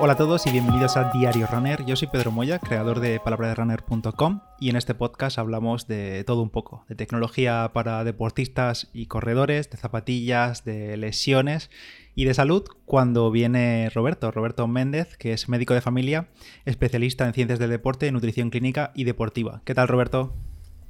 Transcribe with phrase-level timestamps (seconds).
[0.00, 1.84] Hola a todos y bienvenidos a Diario Runner.
[1.84, 6.50] Yo soy Pedro Moya, creador de palabraderunner.com y en este podcast hablamos de todo un
[6.50, 11.68] poco, de tecnología para deportistas y corredores, de zapatillas, de lesiones
[12.14, 16.28] y de salud cuando viene Roberto, Roberto Méndez, que es médico de familia,
[16.64, 19.62] especialista en ciencias del deporte, nutrición clínica y deportiva.
[19.64, 20.32] ¿Qué tal, Roberto?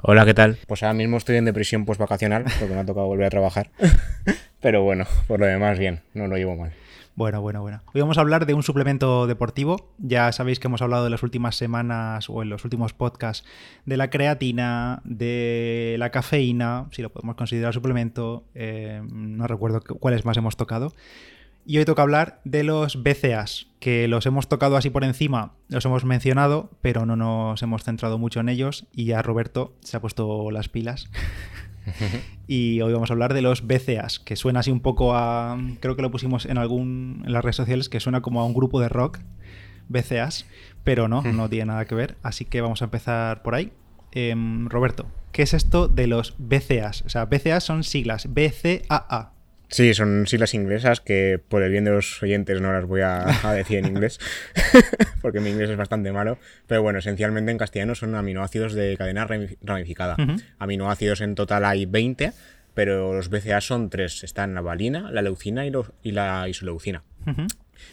[0.02, 0.58] Hola, ¿qué tal?
[0.66, 3.70] Pues ahora mismo estoy en depresión post-vacacional porque me ha tocado volver a trabajar.
[4.60, 6.72] Pero bueno, por lo demás, bien, no lo llevo mal.
[7.14, 7.80] Bueno, bueno, bueno.
[7.92, 9.90] Hoy vamos a hablar de un suplemento deportivo.
[9.98, 13.44] Ya sabéis que hemos hablado de las últimas semanas o en los últimos podcasts
[13.86, 18.44] de la creatina, de la cafeína, si lo podemos considerar suplemento.
[18.54, 20.92] Eh, no recuerdo cuáles más hemos tocado.
[21.66, 25.84] Y hoy toca hablar de los BCAs, que los hemos tocado así por encima, los
[25.84, 28.86] hemos mencionado, pero no nos hemos centrado mucho en ellos.
[28.92, 31.10] Y ya Roberto se ha puesto las pilas.
[32.46, 35.58] y hoy vamos a hablar de los BCAs, que suena así un poco a.
[35.80, 37.22] Creo que lo pusimos en algún.
[37.24, 39.18] en las redes sociales, que suena como a un grupo de rock.
[39.88, 40.44] BCAs,
[40.84, 42.18] pero no, no tiene nada que ver.
[42.22, 43.72] Así que vamos a empezar por ahí.
[44.12, 47.02] Em, Roberto, ¿qué es esto de los BCAs?
[47.02, 49.32] O sea, BCAs son siglas, BCAA.
[49.70, 53.26] Sí, son siglas inglesas que por el bien de los oyentes no las voy a,
[53.54, 54.18] decir en inglés,
[55.22, 56.38] porque mi inglés es bastante malo.
[56.66, 59.26] Pero bueno, esencialmente en castellano son aminoácidos de cadena
[59.62, 60.16] ramificada.
[60.58, 62.32] Aminoácidos en total hay 20,
[62.72, 64.24] pero los BCA son tres.
[64.24, 67.02] Están la valina, la leucina y, la isoleucina.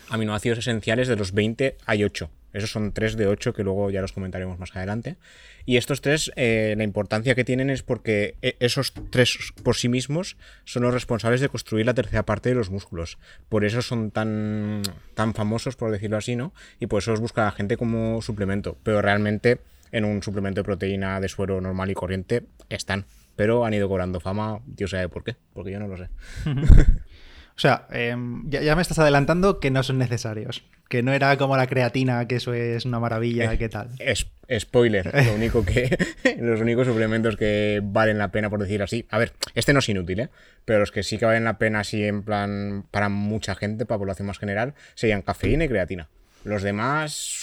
[0.09, 2.29] Aminoácidos esenciales de los 20 hay 8.
[2.55, 5.17] Esos son 3 de 8 que luego ya los comentaremos más adelante.
[5.65, 9.89] Y estos tres, eh, la importancia que tienen es porque eh, esos tres por sí
[9.89, 13.17] mismos son los responsables de construir la tercera parte de los músculos.
[13.49, 14.83] Por eso son tan,
[15.15, 16.53] tan famosos, por decirlo así, ¿no?
[16.79, 18.77] Y por eso los busca la gente como suplemento.
[18.83, 19.59] Pero realmente
[19.91, 23.05] en un suplemento de proteína de suero normal y corriente están.
[23.35, 26.09] Pero han ido cobrando fama, Dios sabe por qué, porque yo no lo sé.
[27.57, 30.63] O sea, em, ya, me estás adelantando que no son necesarios.
[30.89, 33.89] Que no era como la creatina, que eso es una maravilla, eh, ¿qué tal?
[33.97, 34.27] Es,
[34.59, 35.97] spoiler, lo único que.
[36.39, 39.05] los únicos suplementos que valen la pena, por decir así.
[39.09, 40.29] A ver, este no es inútil, ¿eh?
[40.65, 43.99] Pero los que sí que valen la pena, así en plan, para mucha gente, para
[43.99, 46.09] población más general, serían cafeína y creatina.
[46.45, 47.41] Los demás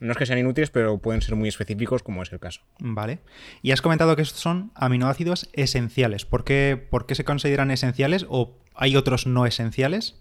[0.00, 2.62] no es que sean inútiles, pero pueden ser muy específicos, como es el caso.
[2.78, 3.18] Vale.
[3.60, 6.24] Y has comentado que estos son aminoácidos esenciales.
[6.24, 10.14] ¿Por qué, ¿Por qué se consideran esenciales o hay otros no esenciales?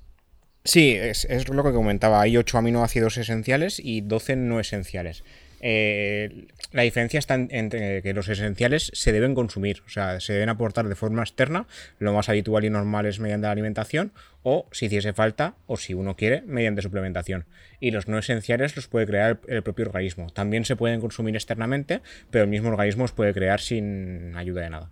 [0.63, 2.21] Sí, es, es, lo que comentaba.
[2.21, 5.23] Hay 8 aminoácidos esenciales y 12 no esenciales.
[5.61, 10.49] Eh, la diferencia está entre que los esenciales se deben consumir, o sea, se deben
[10.49, 11.65] aportar de forma externa,
[11.99, 14.11] lo más habitual y normal es mediante la alimentación,
[14.43, 17.45] o si hiciese falta, o si uno quiere, mediante suplementación.
[17.79, 20.29] Y los no esenciales los puede crear el, propio organismo.
[20.29, 24.69] También se pueden consumir externamente, pero el mismo organismo los puede crear sin ayuda de
[24.69, 24.91] nada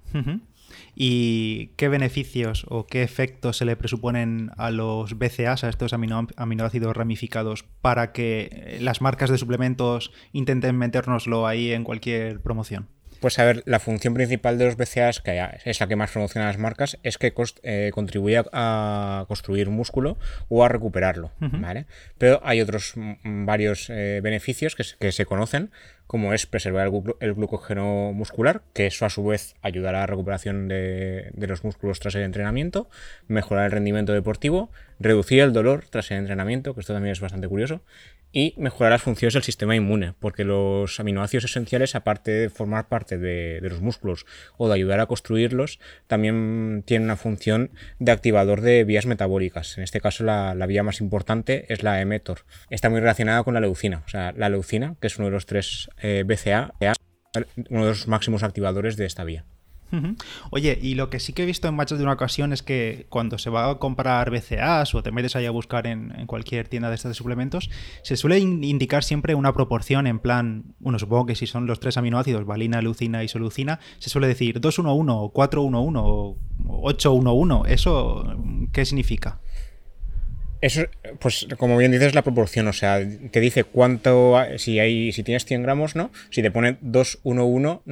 [0.96, 6.96] y qué beneficios o qué efectos se le presuponen a los BCAs, a estos aminoácidos
[6.96, 12.88] ramificados, para que las marcas de suplementos intenten metérnoslo ahí en cualquier promoción.
[13.20, 16.48] Pues a ver, la función principal de los BCAAs, que es la que más promocionan
[16.50, 17.34] las marcas, es que
[17.64, 20.18] eh, contribuye a, construir músculo
[20.50, 21.86] o a recuperarlo, ¿vale?
[22.18, 25.72] Pero hay otros mm, varios eh, beneficios que, se conocen,
[26.08, 30.68] como es preservar el, glucógeno muscular, que eso a su vez ayudará a la recuperación
[30.68, 32.90] de, los músculos tras el entrenamiento,
[33.28, 37.48] mejorar el rendimiento deportivo, reducir el dolor tras el entrenamiento, que esto también es bastante
[37.48, 37.82] curioso,
[38.36, 43.18] y mejorar las funciones del sistema inmune, porque los aminoácidos esenciales, aparte de formar parte
[43.18, 44.26] de, los músculos
[44.58, 49.78] o de ayudar a construirlos, también tienen una función de activador de vías metabólicas.
[49.78, 52.40] En este caso, la, vía más importante es la emetor.
[52.70, 55.46] Está muy relacionada con la leucina, o sea, la leucina, que es uno de los
[55.46, 56.74] tres eh, BCA,
[57.70, 59.46] uno de los máximos activadores de esta vía.
[60.50, 63.06] Oye, y lo que sí que he visto en muchas de una ocasión es que
[63.10, 66.90] cuando se va a comprar BCAs o te metes ahí a buscar en, cualquier tienda
[66.90, 67.70] de estas de suplementos,
[68.02, 71.98] se suele indicar siempre una proporción en plan, bueno, supongo que si son los tres
[71.98, 77.74] aminoácidos, valina, leucina y solucina, se suele decir 211 o 411 o 811.
[77.74, 78.36] ¿Eso
[78.74, 79.40] qué significa?
[80.66, 80.82] Eso,
[81.20, 85.46] pues como bien dices, la proporción, o sea, te dice cuánto, si hay, si tienes
[85.46, 86.10] 100 gramos, ¿no?
[86.32, 87.84] Si te pone 2, 1, 1,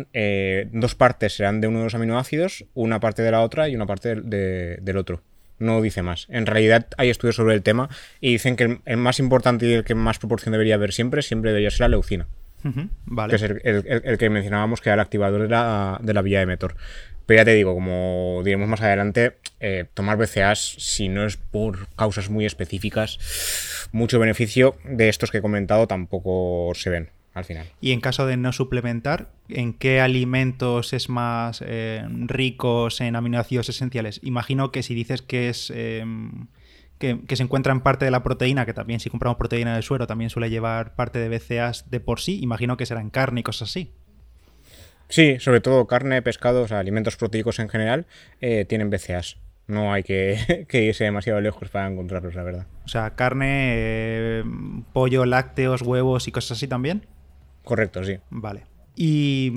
[0.72, 3.86] dos partes serán de uno de los aminoácidos, una parte de la otra y una
[3.86, 5.22] parte del otro.
[5.60, 6.26] No dice más.
[6.32, 7.90] En realidad hay estudios sobre el tema
[8.20, 11.52] y dicen que el, más importante y el que más proporción debería haber siempre, siempre
[11.52, 12.26] debería ser la leucina.
[13.06, 13.30] vale.
[13.30, 16.76] Que es el, que mencionábamos que era el activador de la, de la vía emetor.
[17.26, 21.88] Pero ya te digo, como diremos más adelante, eh, tomar BCAs, si no es por
[21.96, 27.10] causas muy específicas, mucho beneficio de estos que he comentado tampoco se ven.
[27.34, 27.66] al final.
[27.82, 33.70] Y en caso de no suplementar, ¿en qué alimentos es más eh, ricos en aminoácidos
[33.70, 34.20] esenciales?
[34.24, 35.72] Imagino que si dices que es...
[35.74, 36.48] Em,
[37.00, 40.08] que, se encuentra en parte de la proteína, que también si compramos proteína del suero
[40.08, 43.44] también suele llevar parte de BCAAs de por sí, imagino que será en carne y
[43.44, 43.92] cosas así.
[45.10, 48.08] Sí, sobre todo carne, pescados, alimentos proteicos en general,
[48.42, 49.38] eh, tienen BCAAs.
[49.68, 52.68] No hay que, irse demasiado lejos para encontrarlos, la verdad.
[52.86, 54.44] O sea, carne, eh,
[54.92, 57.06] pollo, lácteos, huevos y cosas así también.
[57.64, 58.18] Correcto, sí.
[58.30, 58.66] Vale.
[58.96, 59.52] Y,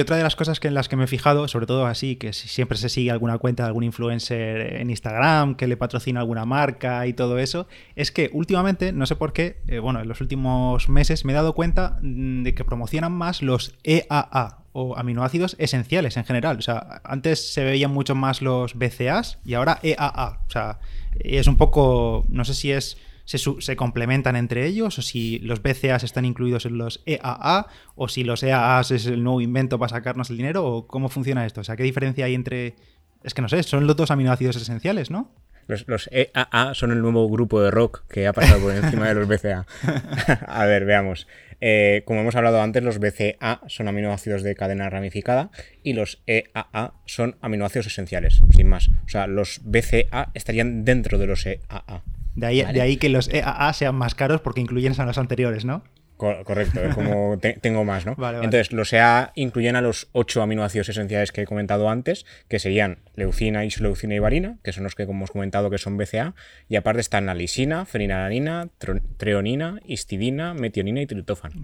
[0.00, 2.32] otra de las cosas que en las que me he fijado, sobre todo así, que
[2.32, 7.06] siempre se sigue alguna cuenta de algún influencer en Instagram que le patrocina alguna marca
[7.06, 10.88] y todo eso, es que últimamente, no sé por qué, eh, bueno, en los últimos
[10.88, 16.16] meses me he dado cuenta mm, de que promocionan más los EAA o aminoácidos esenciales
[16.16, 16.58] en general.
[16.58, 20.40] O sea, antes se veían mucho más los BCAs y ahora EAA.
[20.46, 20.80] O sea,
[21.20, 26.04] es un poco, no sé si es se, complementan entre ellos, o si los BCAs
[26.04, 30.30] están incluidos en los EAA, o si los EAAs es el nuevo invento para sacarnos
[30.30, 31.60] el dinero, o cómo funciona esto.
[31.60, 32.74] O sea, ¿qué diferencia hay entre...
[33.22, 35.32] Es que no sé, son los dos aminoácidos esenciales, ¿no?
[35.66, 39.26] Los, EAA son el nuevo grupo de rock que ha pasado por encima de los
[39.26, 39.66] BCA.
[40.46, 41.26] a ver, veamos.
[41.60, 45.50] Eh, como hemos hablado antes, los BCA son aminoácidos de cadena ramificada
[45.82, 48.88] y los EAA son aminoácidos esenciales, sin más.
[49.06, 52.02] O sea, los BCA estarían dentro de los EAA.
[52.34, 55.64] De ahí, de ahí que los EAA sean más caros porque incluyen a los anteriores,
[55.64, 55.84] ¿no?
[56.16, 58.16] correcto, es como tengo más, ¿no?
[58.18, 62.98] Entonces, los EAA incluyen a los ocho aminoácidos esenciales que he comentado antes, que serían
[63.14, 66.34] leucina, isoleucina y varina, que son los que hemos comentado que son BCA,
[66.68, 68.68] y aparte están la lisina, fenilalanina,
[69.16, 71.54] treonina, histidina, metionina y triptófano.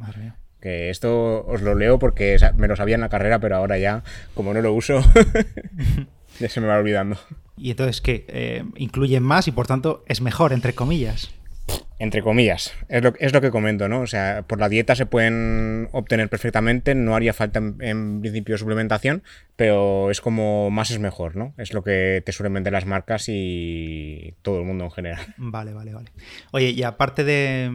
[0.61, 4.03] Que esto os lo leo porque me lo sabía en la carrera, pero ahora ya,
[4.35, 5.03] como no lo uso,
[6.39, 7.17] ya se me va olvidando.
[7.61, 11.31] Y entonces que eh, incluyen más y por tanto es mejor, entre comillas.
[11.99, 14.01] Entre comillas, es lo, es lo que comento, ¿no?
[14.01, 19.23] O sea, por la dieta se pueden obtener perfectamente, no haría falta en, principio suplementación,
[19.57, 21.53] pero es como más es mejor, ¿no?
[21.59, 25.21] Es lo que te suelen vender las marcas y todo el mundo en general.
[25.37, 26.11] Vale, vale, vale.
[26.53, 27.71] Oye, y aparte de,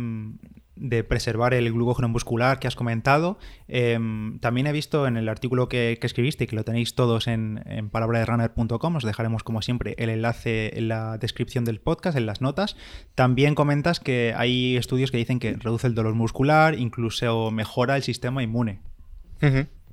[0.76, 3.38] de preservar el glucógeno muscular que has comentado.
[3.68, 7.64] Em, también he visto en el artículo que, escribiste y que lo tenéis todos en,
[7.66, 12.42] en palabraderunner.com, os dejaremos como siempre el enlace en la descripción del podcast, en las
[12.42, 12.76] notas.
[13.16, 18.04] También comentas que hay estudios que dicen que reduce el dolor muscular, incluso mejora el
[18.04, 18.82] sistema inmune.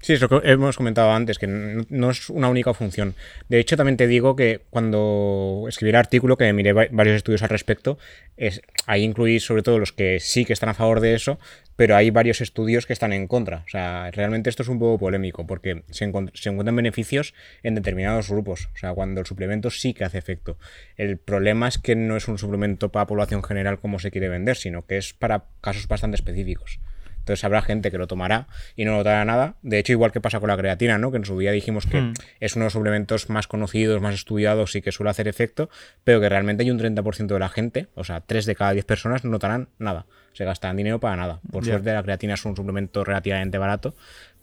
[0.03, 3.15] Sí, es lo que hemos comentado antes, que no es una única función.
[3.49, 7.51] De hecho, también te digo que cuando escribí el artículo, que miré varios estudios al
[7.51, 7.99] respecto,
[8.37, 11.39] es, ahí incluí sobre todo los que sí que están a favor de eso,
[11.77, 13.59] pero hay varios estudios que están en contra.
[13.65, 17.33] O sea, realmente esto es un poco polémico, porque se, se encuentran beneficios
[17.63, 18.71] en determinados grupos.
[18.75, 20.59] O sea, cuando el suplemento sí que hace efecto.
[20.97, 24.57] El problema es que no es un suplemento para población general como se quiere vender,
[24.57, 26.81] sino que es para casos bastante específicos.
[27.23, 29.55] Entonces habrá gente que lo tomará y no notará nada.
[29.63, 31.13] De hecho, igual que pasa con la creatina, ¿no?
[31.13, 32.15] Que en su día dijimos que hmm.
[32.41, 35.71] es uno de los suplementos más conocidos, más estudiados y que suele hacer efecto,
[36.03, 38.85] pero que realmente hay un 30% de la gente, o sea, 3 de cada 10
[38.85, 40.07] personas, no notarán nada.
[40.33, 41.41] Se gastan dinero para nada.
[41.51, 43.95] Por suerte, la creatina es un suplemento relativamente barato,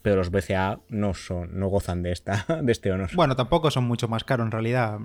[0.02, 3.10] pero los BCA no son, no gozan de esta, de este honor.
[3.16, 4.98] Bueno, tampoco son mucho más caros en realidad.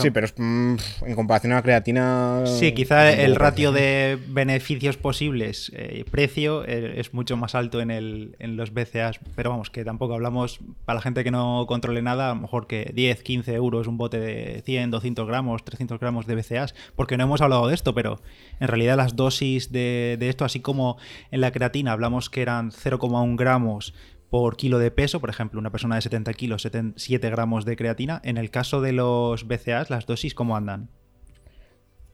[0.00, 0.76] Sí, pero mm,
[1.06, 2.42] en comparación a la creatina.
[2.46, 7.90] Sí, quizá el ratio de beneficios posibles, eh, precio, eh, es mucho más alto en,
[7.90, 9.12] el, en los BCA.
[9.34, 12.66] Pero vamos, que tampoco hablamos, para la gente que no controle nada, a lo mejor
[12.66, 17.16] que 10, 15 euros un bote de 100, 200 gramos, 300 gramos de BCAs, porque
[17.16, 18.20] no hemos hablado de esto, pero
[18.60, 20.98] en realidad las dosis de, de esto, así como
[21.30, 23.94] en la creatina hablamos que eran 0,1 gramos
[24.30, 26.66] por kilo de peso, por ejemplo, una persona de 70 kilos,
[26.96, 28.20] 7 gramos de creatina.
[28.24, 30.88] En el caso de los BCAs, ¿las dosis cómo andan?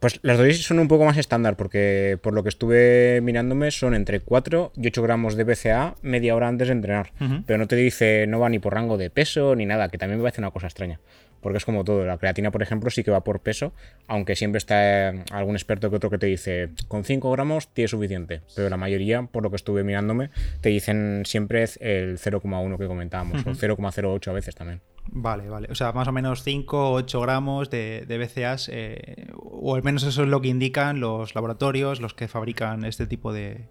[0.00, 3.94] Pues las dosis son un poco más estándar, porque por lo que estuve mirándome son
[3.94, 7.12] entre 4 y 8 gramos de BCA media hora antes de entrenar.
[7.47, 10.18] Pero no te dice, no va ni por rango de peso ni nada, que también
[10.18, 11.00] me parece una cosa extraña
[11.44, 12.06] porque es como todo.
[12.06, 13.74] La creatina, por ejemplo, sí que va por peso,
[14.08, 17.90] aunque siempre está eh, algún experto que otro que te dice, con 5 gramos tienes
[17.90, 20.30] suficiente, pero la mayoría, por lo que estuve mirándome,
[20.62, 24.80] te dicen siempre el 0,1 que comentábamos, o 0,08 a veces también.
[25.08, 25.68] Vale, vale.
[25.70, 29.82] O sea, más o menos 5 o 8 gramos de, de BCAs, eh, o al
[29.82, 33.66] menos eso es lo que indican los laboratorios, los que fabrican este tipo de,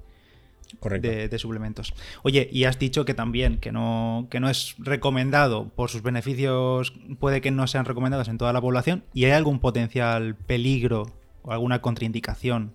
[0.81, 1.93] de, suplementos.
[2.23, 6.93] Oye, y has dicho que también que no, que no es recomendado por sus beneficios,
[7.19, 11.51] puede que no sean recomendados en toda la población, y hay algún potencial peligro o
[11.51, 12.73] alguna contraindicación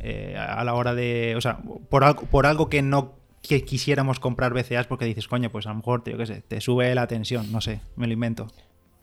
[0.00, 3.14] eh, a la hora de, o sea, por algo, por algo que no
[3.46, 6.60] que quisiéramos comprar BCAs porque dices, coño, pues a lo mejor, yo qué sé, te
[6.60, 8.48] sube la tensión, no sé, me lo invento.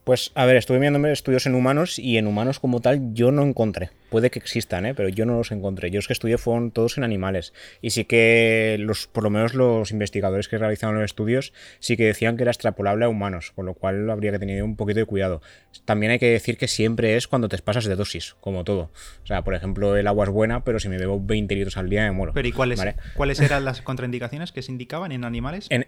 [0.04, 3.44] Pues a ver, estuve viendo estudios en humanos y en humanos como tal yo no
[3.44, 3.92] encontré.
[4.10, 4.94] Puede que existan, ¿eh?
[4.94, 5.90] pero yo no los encontré.
[5.92, 7.54] Yo los que estudié fueron todos en animales.
[7.82, 12.06] Y sí que los, por lo menos los investigadores que realizaron los estudios sí que
[12.06, 15.06] decían que era extrapolable a humanos, con lo cual habría que tener un poquito de
[15.06, 15.42] cuidado.
[15.86, 18.92] También hay que decir que siempre es cuando te pasas de dosis, como todo.
[19.24, 21.90] O sea, por ejemplo, el agua es buena, pero si me bebo 20 litros al
[21.90, 22.34] día me muero.
[22.34, 22.84] Pero ¿y cuáles,
[23.16, 25.68] ¿cuáles eran las contraindicaciones que se indicaban en animales?
[25.70, 25.88] En,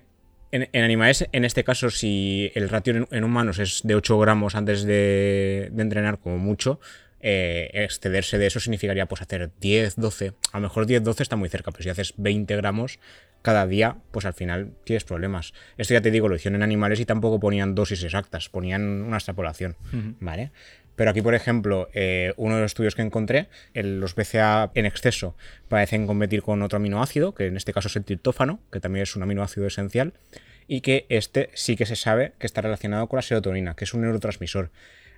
[0.71, 4.83] en, animales, en este caso, si el ratio en, humanos es de 8 gramos antes
[4.83, 6.79] de, entrenar como mucho,
[7.19, 10.33] eh, excederse de eso significaría pues hacer 10, 12.
[10.51, 12.99] A lo mejor 10, 12 está muy cerca, pero si haces 20 gramos
[13.41, 15.53] cada día, pues al final tienes problemas.
[15.77, 19.17] Esto ya te digo, lo hicieron en animales y tampoco ponían dosis exactas, ponían una
[19.17, 19.75] extrapolación,
[20.19, 20.51] ¿vale?
[20.95, 25.35] Pero aquí, por ejemplo, eh, uno de los estudios que encontré, los BCA en exceso
[25.67, 29.15] parecen competir con otro aminoácido, que en este caso es el triptófano, que también es
[29.15, 30.13] un aminoácido esencial,
[30.67, 33.93] y que este sí que se sabe que está relacionado con la serotonina, que es
[33.93, 34.71] un neurotransmisor.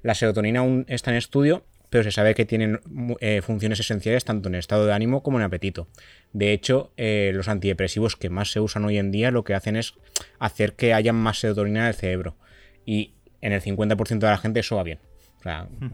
[0.03, 2.81] La serotonina aún está en estudio, pero se sabe que tienen
[3.19, 5.87] eh, funciones esenciales tanto en estado de ánimo como en apetito.
[6.33, 9.75] De hecho, eh, los antidepresivos que más se usan hoy en día lo que hacen
[9.75, 9.93] es
[10.39, 12.35] hacer que haya más serotonina en el cerebro.
[12.85, 14.99] Y en el 50% de la gente eso va bien.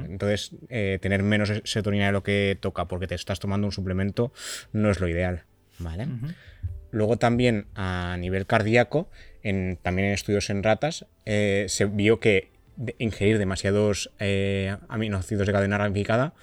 [0.09, 4.31] Entonces, eh, tener menos serotonina de lo que toca porque te estás tomando un suplemento
[4.71, 5.43] no es lo ideal.
[5.79, 6.07] ¿Vale?
[6.93, 9.09] Luego también a nivel cardíaco,
[9.41, 12.51] en, también en estudios en ratas, eh, se vio que
[12.99, 16.33] ingerir demasiados eh, aminoácidos de cadena ramificada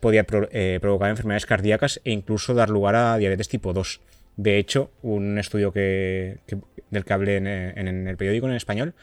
[0.00, 4.00] podía eh, provocar enfermedades cardíacas e incluso dar lugar a diabetes tipo 2.
[4.36, 6.38] De hecho, un estudio que,
[6.90, 8.94] del que hablé en, en, el periódico en español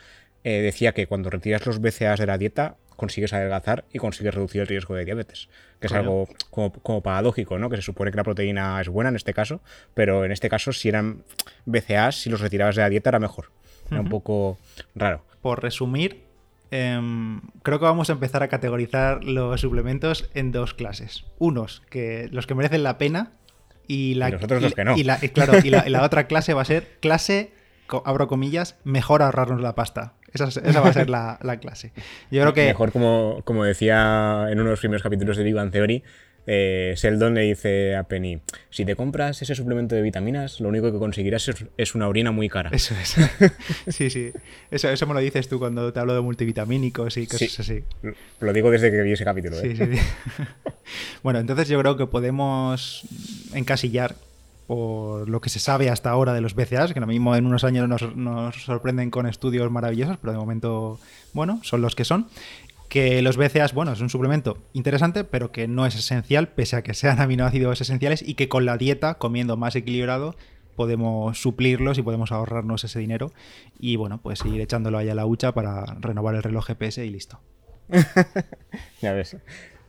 [0.42, 4.66] decía que cuando retiras los BCAAs de la dieta consigues adelgazar y consigues reducir el
[4.66, 5.48] riesgo de diabetes,
[5.80, 7.70] que es algo como, paradójico, ¿no?
[7.70, 9.60] Que se supone que la proteína es buena en este caso,
[9.94, 11.22] pero en este caso si eran
[11.66, 13.50] BCAAs, si los retirabas de la dieta era mejor.
[13.90, 14.58] Era un poco
[14.96, 15.24] raro.
[15.42, 16.24] Por resumir,
[16.72, 21.24] em, creo que vamos a empezar a categorizar los suplementos en dos clases.
[21.38, 23.32] Unos, que los que merecen la pena
[23.86, 24.96] y la, los otros los que no.
[24.96, 27.52] Y la, claro, y la otra clase va a ser clase
[28.04, 30.14] abro comillas, mejor ahorrarnos la pasta.
[30.36, 31.92] Esa, va a ser la, clase.
[32.30, 32.66] Yo creo que...
[32.66, 36.02] Mejor, como, como decía en uno de los primeros capítulos de Big Theory,
[36.48, 38.40] eh, Sheldon le dice a Penny,
[38.70, 42.48] si te compras ese suplemento de vitaminas, lo único que conseguirás es, una orina muy
[42.48, 42.70] cara.
[42.72, 43.16] Eso es.
[43.88, 44.32] sí, sí.
[44.70, 47.82] Eso, eso me lo dices tú cuando te hablo de multivitamínicos y cosas así.
[48.40, 49.58] Lo digo desde que vi ese capítulo.
[49.58, 49.74] ¿eh?
[49.74, 50.00] Sí, sí,
[51.22, 53.02] bueno, entonces yo creo que podemos
[53.52, 54.14] encasillar
[54.66, 57.64] por lo que se sabe hasta ahora de los BCAs, que lo mismo en unos
[57.64, 60.98] años nos, sorprenden con estudios maravillosos, pero de momento,
[61.32, 62.28] bueno, son los que son.
[62.88, 66.82] Que los BCAs, bueno, es un suplemento interesante, pero que no es esencial, pese a
[66.82, 70.36] que sean aminoácidos esenciales, y que con la dieta, comiendo más equilibrado,
[70.74, 73.32] podemos suplirlos y podemos ahorrarnos ese dinero.
[73.78, 77.10] Y bueno, pues ir echándolo ahí a la hucha para renovar el reloj GPS y
[77.10, 77.40] listo.
[79.00, 79.36] ya ves.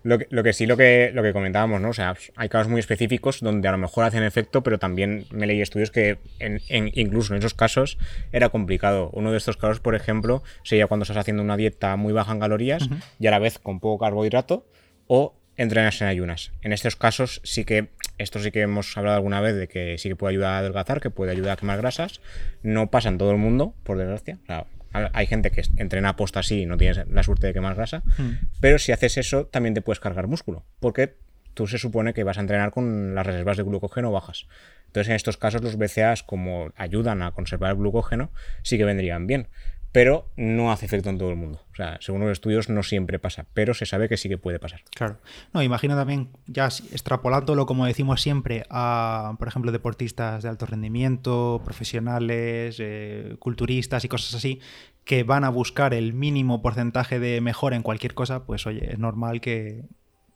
[0.08, 1.90] Lo que, sí, lo que, lo que comentábamos, ¿no?
[1.90, 5.48] O sea, hay casos muy específicos donde a lo mejor hacen efecto, pero también me
[5.48, 7.98] leí estudios que en, incluso en esos casos
[8.32, 9.10] era complicado.
[9.12, 12.40] Uno de estos casos, por ejemplo, sería cuando estás haciendo una dieta muy baja en
[12.40, 12.88] calorías
[13.20, 14.66] y a la vez con poco carbohidrato
[15.08, 16.54] o entrenas en ayunas.
[16.62, 20.08] En estos casos sí que, esto sí que hemos hablado alguna vez de que sí
[20.08, 22.22] que puede ayudar a adelgazar, que puede ayudar a quemar grasas.
[22.64, 24.40] No pasa en todo el mundo, por desgracia.
[24.48, 24.77] O
[25.14, 28.32] hay gente que entrena posta así y no tienes la suerte de quemar grasa, hmm.
[28.60, 31.16] pero si haces eso también te puedes cargar músculo, porque
[31.54, 34.48] tú se supone que vas a entrenar con las reservas de glucógeno bajas.
[34.88, 38.32] Entonces en estos casos los BCAAs como ayudan a conservar el glucógeno
[38.64, 39.48] sí que vendrían bien
[39.92, 41.62] pero no hace efecto en todo el mundo.
[41.72, 44.60] O sea, según los estudios no siempre pasa, pero se sabe que sí que puede
[44.60, 44.82] pasar.
[44.94, 45.18] Claro.
[45.54, 51.62] No, imagino también, ya extrapolándolo, como decimos siempre, a, por ejemplo, deportistas de alto rendimiento,
[51.64, 54.60] profesionales, eh, culturistas y cosas así,
[55.06, 59.00] que van a buscar el mínimo porcentaje de mejora en cualquier cosa, pues oye, es
[59.00, 59.86] normal que,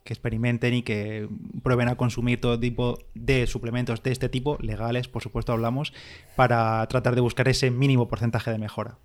[0.03, 1.27] que experimenten y que
[1.61, 5.93] prueben a consumir todo tipo de suplementos de este tipo, legales, por supuesto hablamos,
[6.35, 8.97] para tratar de buscar ese mínimo porcentaje de mejora.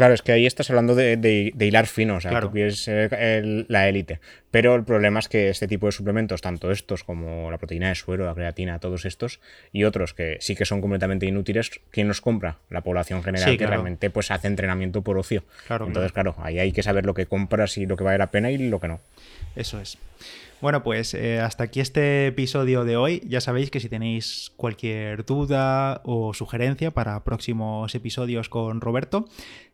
[0.00, 2.46] Claro, es que ahí estás hablando de, hilar fino, o sea, claro.
[2.46, 4.18] tú quieres ser la élite.
[4.50, 7.94] Pero el problema es que este tipo de suplementos, tanto estos como la proteína de
[7.94, 9.40] suero, la creatina, todos estos,
[9.72, 12.56] y otros que sí que son completamente inútiles, ¿quién los compra?
[12.70, 15.44] La población general que realmente pues hace entrenamiento por ocio.
[15.66, 18.30] Claro, Entonces, claro, ahí hay que saber lo que compras y lo que vale la
[18.30, 19.00] pena y lo que no.
[19.54, 19.98] Eso es.
[20.60, 23.22] Bueno, pues eh, hasta aquí este episodio de hoy.
[23.26, 29.24] Ya sabéis que si tenéis cualquier duda o sugerencia para próximos episodios con Roberto,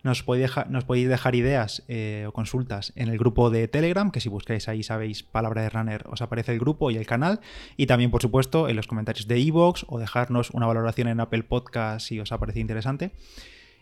[0.04, 4.68] nos podéis, dejar ideas eh, o consultas en el grupo de Telegram, que si buscáis
[4.68, 7.40] ahí sabéis palabra de runner os aparece el grupo y el canal.
[7.76, 11.42] Y también, por supuesto, en los comentarios de Evox o dejarnos una valoración en Apple
[11.42, 13.10] Podcast si os aparece interesante.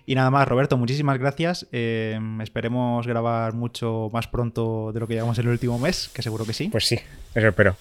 [0.06, 1.66] Y nada más, Roberto, muchísimas gracias.
[1.72, 6.22] Eh, esperemos grabar mucho más pronto de lo que llevamos en el último mes, que
[6.22, 6.68] seguro que sí.
[6.68, 6.98] Pues sí,
[7.34, 7.76] eso espero.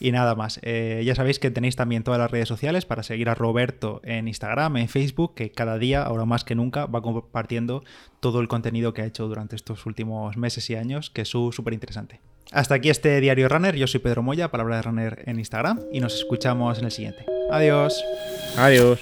[0.00, 0.58] Y nada más.
[0.62, 4.26] Eh, ya sabéis que tenéis también todas las redes sociales para seguir a Roberto en
[4.26, 7.84] Instagram, en Facebook, que cada día, ahora más que nunca, va compartiendo
[8.18, 11.74] todo el contenido que ha hecho durante estos últimos meses y años, que es súper
[11.74, 12.20] interesante.
[12.50, 13.76] Hasta aquí este diario Runner.
[13.76, 17.24] Yo soy Pedro Moya, palabra de Runner en Instagram, y nos escuchamos en el siguiente.
[17.50, 18.02] Adiós.
[18.56, 19.00] Adiós.